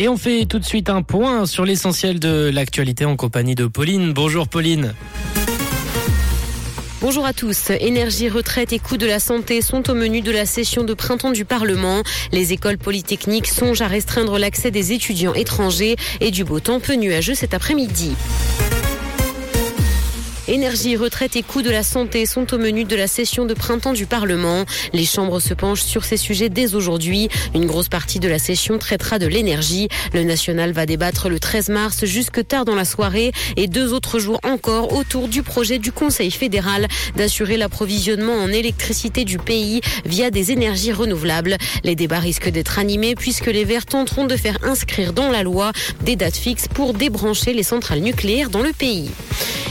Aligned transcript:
Et 0.00 0.08
on 0.08 0.16
fait 0.16 0.46
tout 0.46 0.60
de 0.60 0.64
suite 0.64 0.90
un 0.90 1.02
point 1.02 1.44
sur 1.44 1.64
l'essentiel 1.64 2.20
de 2.20 2.50
l'actualité 2.54 3.04
en 3.04 3.16
compagnie 3.16 3.56
de 3.56 3.66
Pauline. 3.66 4.12
Bonjour 4.12 4.46
Pauline. 4.46 4.94
Bonjour 7.00 7.26
à 7.26 7.32
tous. 7.32 7.70
Énergie, 7.70 8.28
retraite 8.28 8.72
et 8.72 8.78
coûts 8.78 8.96
de 8.96 9.06
la 9.06 9.18
santé 9.18 9.60
sont 9.60 9.90
au 9.90 9.94
menu 9.94 10.20
de 10.20 10.30
la 10.30 10.46
session 10.46 10.84
de 10.84 10.94
printemps 10.94 11.32
du 11.32 11.44
Parlement. 11.44 12.02
Les 12.30 12.52
écoles 12.52 12.78
polytechniques 12.78 13.48
songent 13.48 13.82
à 13.82 13.88
restreindre 13.88 14.38
l'accès 14.38 14.70
des 14.70 14.92
étudiants 14.92 15.34
étrangers 15.34 15.96
et 16.20 16.30
du 16.30 16.44
beau 16.44 16.60
temps 16.60 16.78
peu 16.78 16.94
nuageux 16.94 17.34
cet 17.34 17.52
après-midi. 17.52 18.14
Énergie, 20.48 20.96
retraite 20.96 21.36
et 21.36 21.42
coûts 21.42 21.60
de 21.60 21.68
la 21.68 21.82
santé 21.82 22.24
sont 22.24 22.54
au 22.54 22.58
menu 22.58 22.84
de 22.84 22.96
la 22.96 23.06
session 23.06 23.44
de 23.44 23.52
printemps 23.52 23.92
du 23.92 24.06
Parlement. 24.06 24.64
Les 24.94 25.04
chambres 25.04 25.40
se 25.40 25.52
penchent 25.52 25.82
sur 25.82 26.06
ces 26.06 26.16
sujets 26.16 26.48
dès 26.48 26.74
aujourd'hui. 26.74 27.28
Une 27.54 27.66
grosse 27.66 27.90
partie 27.90 28.18
de 28.18 28.28
la 28.28 28.38
session 28.38 28.78
traitera 28.78 29.18
de 29.18 29.26
l'énergie. 29.26 29.88
Le 30.14 30.22
national 30.22 30.72
va 30.72 30.86
débattre 30.86 31.28
le 31.28 31.38
13 31.38 31.68
mars 31.68 32.06
jusque 32.06 32.46
tard 32.46 32.64
dans 32.64 32.74
la 32.74 32.86
soirée 32.86 33.32
et 33.58 33.66
deux 33.66 33.92
autres 33.92 34.18
jours 34.18 34.40
encore 34.42 34.94
autour 34.94 35.28
du 35.28 35.42
projet 35.42 35.78
du 35.78 35.92
Conseil 35.92 36.30
fédéral 36.30 36.88
d'assurer 37.14 37.58
l'approvisionnement 37.58 38.32
en 38.32 38.48
électricité 38.48 39.26
du 39.26 39.36
pays 39.36 39.82
via 40.06 40.30
des 40.30 40.50
énergies 40.50 40.92
renouvelables. 40.92 41.58
Les 41.84 41.94
débats 41.94 42.20
risquent 42.20 42.50
d'être 42.50 42.78
animés 42.78 43.14
puisque 43.16 43.48
les 43.48 43.66
Verts 43.66 43.84
tenteront 43.84 44.24
de 44.24 44.36
faire 44.36 44.56
inscrire 44.62 45.12
dans 45.12 45.30
la 45.30 45.42
loi 45.42 45.72
des 46.00 46.16
dates 46.16 46.36
fixes 46.36 46.68
pour 46.68 46.94
débrancher 46.94 47.52
les 47.52 47.62
centrales 47.62 48.00
nucléaires 48.00 48.48
dans 48.48 48.62
le 48.62 48.72
pays. 48.72 49.10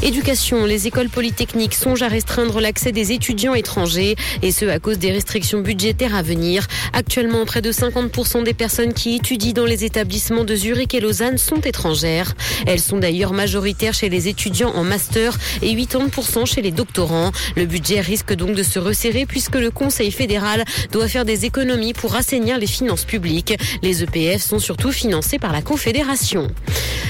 Éducation, 0.00 0.64
les 0.64 0.86
écoles 0.86 1.08
polytechniques 1.08 1.74
songent 1.74 2.02
à 2.02 2.08
restreindre 2.08 2.60
l'accès 2.60 2.92
des 2.92 3.10
étudiants 3.10 3.54
étrangers 3.54 4.14
et 4.42 4.52
ce 4.52 4.64
à 4.64 4.78
cause 4.78 4.98
des 4.98 5.10
restrictions 5.10 5.60
budgétaires 5.60 6.14
à 6.14 6.22
venir. 6.22 6.68
Actuellement, 6.92 7.44
près 7.44 7.62
de 7.62 7.72
50% 7.72 8.44
des 8.44 8.54
personnes 8.54 8.94
qui 8.94 9.16
étudient 9.16 9.54
dans 9.54 9.64
les 9.64 9.84
établissements 9.84 10.44
de 10.44 10.54
Zurich 10.54 10.94
et 10.94 11.00
Lausanne 11.00 11.36
sont 11.36 11.60
étrangères. 11.62 12.34
Elles 12.68 12.78
sont 12.78 12.98
d'ailleurs 12.98 13.32
majoritaires 13.32 13.92
chez 13.92 14.08
les 14.08 14.28
étudiants 14.28 14.70
en 14.70 14.84
master 14.84 15.36
et 15.62 15.74
80% 15.74 16.46
chez 16.46 16.62
les 16.62 16.70
doctorants. 16.70 17.32
Le 17.56 17.66
budget 17.66 18.00
risque 18.00 18.34
donc 18.34 18.54
de 18.54 18.62
se 18.62 18.78
resserrer 18.78 19.26
puisque 19.26 19.56
le 19.56 19.72
Conseil 19.72 20.12
fédéral 20.12 20.64
doit 20.92 21.08
faire 21.08 21.24
des 21.24 21.44
économies 21.44 21.92
pour 21.92 22.14
assainir 22.14 22.58
les 22.58 22.68
finances 22.68 23.04
publiques. 23.04 23.58
Les 23.82 24.04
EPF 24.04 24.42
sont 24.42 24.60
surtout 24.60 24.92
financés 24.92 25.40
par 25.40 25.52
la 25.52 25.60
Confédération. 25.60 26.48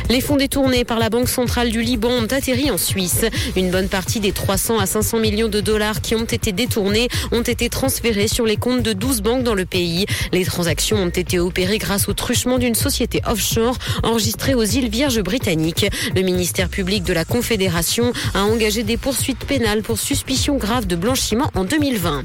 Les 0.08 0.22
fonds 0.22 0.36
détournés 0.36 0.84
par 0.84 0.98
la 0.98 1.10
Banque 1.10 1.28
centrale 1.28 1.68
du 1.68 1.82
Liban 1.82 2.08
ont 2.08 2.32
atterri 2.32 2.70
en 2.70 2.77
Suisse. 2.78 3.26
Une 3.56 3.70
bonne 3.70 3.88
partie 3.88 4.20
des 4.20 4.32
300 4.32 4.78
à 4.78 4.86
500 4.86 5.18
millions 5.18 5.48
de 5.48 5.60
dollars 5.60 6.00
qui 6.00 6.14
ont 6.14 6.24
été 6.24 6.52
détournés 6.52 7.08
ont 7.32 7.42
été 7.42 7.68
transférés 7.68 8.28
sur 8.28 8.46
les 8.46 8.56
comptes 8.56 8.82
de 8.82 8.92
12 8.92 9.20
banques 9.20 9.42
dans 9.42 9.54
le 9.54 9.66
pays. 9.66 10.06
Les 10.32 10.44
transactions 10.44 10.96
ont 10.96 11.08
été 11.08 11.38
opérées 11.38 11.78
grâce 11.78 12.08
au 12.08 12.14
truchement 12.14 12.58
d'une 12.58 12.74
société 12.74 13.20
offshore 13.26 13.76
enregistrée 14.02 14.54
aux 14.54 14.64
îles 14.64 14.88
Vierges 14.88 15.20
britanniques. 15.20 15.86
Le 16.14 16.22
ministère 16.22 16.68
public 16.68 17.04
de 17.04 17.12
la 17.12 17.24
Confédération 17.24 18.12
a 18.34 18.44
engagé 18.44 18.82
des 18.82 18.96
poursuites 18.96 19.44
pénales 19.44 19.82
pour 19.82 19.98
suspicion 19.98 20.56
grave 20.56 20.86
de 20.86 20.96
blanchiment 20.96 21.50
en 21.54 21.64
2020. 21.64 22.22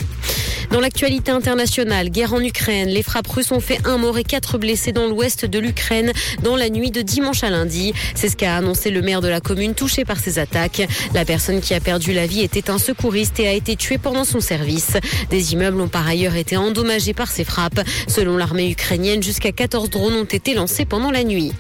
Dans 0.72 0.80
l'actualité 0.80 1.32
internationale, 1.32 2.10
guerre 2.10 2.34
en 2.34 2.42
Ukraine, 2.42 2.90
les 2.90 3.04
frappes 3.04 3.28
russes 3.28 3.52
ont 3.52 3.60
fait 3.60 3.80
un 3.86 3.98
mort 3.98 4.18
et 4.18 4.24
quatre 4.24 4.58
blessés 4.58 4.92
dans 4.92 5.08
l'ouest 5.08 5.46
de 5.46 5.60
l'Ukraine 5.60 6.12
dans 6.44 6.56
la 6.56 6.70
nuit 6.70 6.92
de 6.92 7.02
dimanche 7.02 7.44
à 7.44 7.50
lundi. 7.50 7.94
C'est 8.16 8.30
ce 8.30 8.36
qu'a 8.36 8.58
annoncé 8.58 8.90
le 8.90 9.02
maire 9.02 9.22
de 9.22 9.28
la 9.28 9.40
commune 9.40 9.76
touchée 9.76 10.06
par 10.06 10.20
ces 10.20 10.40
attaques. 10.40 10.82
La 11.14 11.26
personne 11.26 11.62
qui 11.62 11.74
a 11.74 11.80
perdu 11.80 12.14
la 12.14 12.26
vie 12.26 12.42
était 12.42 12.70
un 12.70 12.78
secouriste 12.78 13.40
et 13.40 13.48
a 13.48 13.54
été 13.54 13.76
tué 13.76 13.98
pendant 13.98 14.24
son 14.24 14.40
service. 14.40 14.94
Des 15.30 15.54
immeubles 15.54 15.82
ont 15.82 15.88
par 15.88 16.08
ailleurs 16.08 16.36
été 16.36 16.58
endommagés 16.58 17.14
par 17.14 17.30
ces 17.30 17.44
frappes. 17.44 17.82
Selon 18.08 18.38
l'armée 18.38 18.72
ukrainienne, 18.72 19.22
jusqu'à 19.22 19.52
14 19.52 19.90
drones 19.90 20.16
ont 20.16 20.24
été 20.24 20.54
lancés 20.54 20.86
pendant 20.86 21.12
la 21.12 21.24
nuit. 21.24 21.54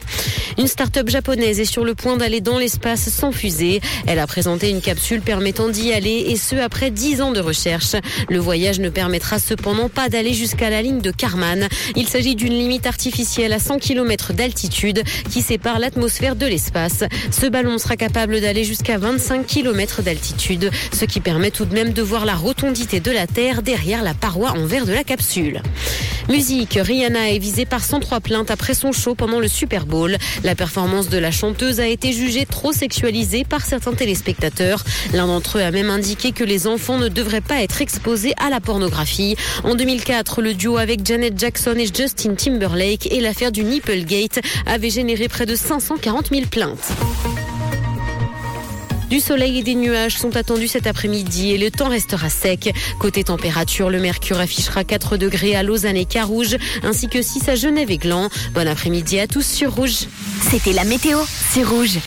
Une 0.57 0.67
start-up 0.67 1.09
japonaise 1.09 1.59
est 1.59 1.65
sur 1.65 1.83
le 1.83 1.95
point 1.95 2.17
d'aller 2.17 2.41
dans 2.41 2.57
l'espace 2.57 3.09
sans 3.09 3.31
fusée. 3.31 3.81
Elle 4.05 4.19
a 4.19 4.27
présenté 4.27 4.69
une 4.69 4.81
capsule 4.81 5.21
permettant 5.21 5.69
d'y 5.69 5.91
aller 5.91 6.25
et 6.29 6.35
ce 6.35 6.55
après 6.55 6.91
10 6.91 7.21
ans 7.21 7.31
de 7.31 7.39
recherche. 7.39 7.95
Le 8.29 8.37
voyage 8.37 8.79
ne 8.79 8.89
permettra 8.89 9.39
cependant 9.39 9.89
pas 9.89 10.09
d'aller 10.09 10.33
jusqu'à 10.33 10.69
la 10.69 10.81
ligne 10.81 11.01
de 11.01 11.11
Karman. 11.11 11.67
Il 11.95 12.07
s'agit 12.07 12.35
d'une 12.35 12.53
limite 12.53 12.85
artificielle 12.85 13.53
à 13.53 13.59
100 13.59 13.79
km 13.79 14.33
d'altitude 14.33 15.01
qui 15.31 15.41
sépare 15.41 15.79
l'atmosphère 15.79 16.35
de 16.35 16.45
l'espace. 16.45 17.03
Ce 17.31 17.47
ballon 17.47 17.77
sera 17.77 17.95
capable 17.95 18.39
d'aller 18.39 18.63
jusqu'à 18.63 18.97
25 18.97 19.47
km 19.47 20.03
d'altitude, 20.03 20.69
ce 20.91 21.05
qui 21.05 21.19
permet 21.19 21.51
tout 21.51 21.65
de 21.65 21.73
même 21.73 21.93
de 21.93 22.01
voir 22.01 22.25
la 22.25 22.35
rotondité 22.35 22.99
de 22.99 23.11
la 23.11 23.27
Terre 23.27 23.63
derrière 23.63 24.03
la 24.03 24.13
paroi 24.13 24.51
en 24.51 24.65
verre 24.65 24.85
de 24.85 24.93
la 24.93 25.03
capsule. 25.03 25.61
Musique, 26.29 26.79
Rihanna 26.81 27.31
est 27.31 27.37
visée 27.37 27.65
par 27.65 27.83
103 27.83 28.21
plaintes 28.21 28.51
après 28.51 28.73
son 28.73 28.91
show 28.91 29.13
pendant 29.13 29.39
le 29.39 29.47
Super 29.47 29.85
Bowl. 29.85 30.17
La 30.43 30.55
performance 30.55 31.09
de 31.09 31.17
la 31.17 31.31
chanteuse 31.31 31.79
a 31.79 31.87
été 31.87 32.13
jugée 32.13 32.45
trop 32.45 32.71
sexualisée 32.71 33.43
par 33.43 33.65
certains 33.65 33.93
téléspectateurs. 33.93 34.83
L'un 35.13 35.27
d'entre 35.27 35.57
eux 35.57 35.61
a 35.61 35.71
même 35.71 35.89
indiqué 35.89 36.31
que 36.31 36.43
les 36.43 36.65
enfants 36.65 36.97
ne 36.97 37.09
devraient 37.09 37.41
pas 37.41 37.61
être 37.61 37.81
exposés 37.81 38.33
à 38.37 38.49
la 38.49 38.61
pornographie. 38.61 39.35
En 39.63 39.75
2004, 39.75 40.41
le 40.41 40.53
duo 40.53 40.77
avec 40.77 41.05
Janet 41.05 41.37
Jackson 41.37 41.75
et 41.77 41.87
Justin 41.93 42.35
Timberlake 42.35 43.11
et 43.11 43.19
l'affaire 43.19 43.51
du 43.51 43.63
Nipplegate 43.63 44.39
avait 44.65 44.89
généré 44.89 45.27
près 45.27 45.45
de 45.45 45.55
540 45.55 46.29
000 46.29 46.45
plaintes. 46.49 46.93
Du 49.13 49.19
soleil 49.19 49.59
et 49.59 49.61
des 49.61 49.75
nuages 49.75 50.17
sont 50.17 50.35
attendus 50.37 50.67
cet 50.67 50.87
après-midi 50.87 51.51
et 51.51 51.59
le 51.59 51.69
temps 51.69 51.89
restera 51.89 52.31
sec. 52.31 52.73
Côté 52.97 53.23
température, 53.23 53.91
le 53.91 53.99
mercure 53.99 54.39
affichera 54.39 54.83
4 54.83 55.17
degrés 55.17 55.55
à 55.55 55.61
Lausanne 55.61 55.97
et 55.97 56.05
Carouge, 56.05 56.57
ainsi 56.81 57.09
que 57.09 57.21
6 57.21 57.47
à 57.47 57.53
Genève 57.53 57.91
et 57.91 57.99
Gland. 57.99 58.31
Bon 58.55 58.67
après-midi 58.67 59.19
à 59.19 59.27
tous 59.27 59.45
sur 59.45 59.75
Rouge. 59.75 60.07
C'était 60.49 60.73
la 60.73 60.83
météo, 60.83 61.19
c'est 61.51 61.63
Rouge. 61.63 61.99